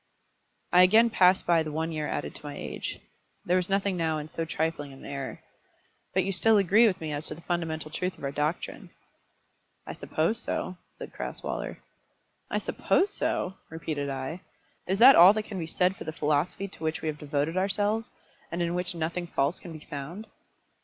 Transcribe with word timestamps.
I 0.73 0.81
again 0.81 1.11
passed 1.11 1.45
by 1.45 1.61
the 1.61 1.71
one 1.71 1.91
year 1.91 2.07
added 2.07 2.33
to 2.33 2.43
my 2.47 2.57
age. 2.57 2.99
There 3.45 3.55
was 3.57 3.69
nothing 3.69 3.97
now 3.97 4.17
in 4.17 4.29
so 4.29 4.45
trifling 4.45 4.91
an 4.91 5.05
error. 5.05 5.43
"But 6.11 6.23
you 6.23 6.31
still 6.31 6.57
agree 6.57 6.87
with 6.87 6.99
me 6.99 7.13
as 7.13 7.27
to 7.27 7.35
the 7.35 7.41
fundamental 7.41 7.91
truth 7.91 8.17
of 8.17 8.23
our 8.23 8.31
doctrine." 8.31 8.89
"I 9.85 9.93
suppose 9.93 10.39
so," 10.41 10.77
said 10.95 11.13
Crasweller. 11.13 11.77
"I 12.49 12.57
suppose 12.57 13.13
so!" 13.13 13.57
repeated 13.69 14.09
I. 14.09 14.41
"Is 14.87 14.97
that 14.97 15.15
all 15.15 15.33
that 15.33 15.43
can 15.43 15.59
be 15.59 15.67
said 15.67 15.95
for 15.95 16.03
the 16.03 16.11
philosophy 16.11 16.67
to 16.67 16.83
which 16.83 17.03
we 17.03 17.07
have 17.07 17.19
devoted 17.19 17.55
ourselves, 17.55 18.09
and 18.51 18.59
in 18.63 18.73
which 18.73 18.95
nothing 18.95 19.27
false 19.27 19.59
can 19.59 19.71
be 19.71 19.85
found?" 19.85 20.25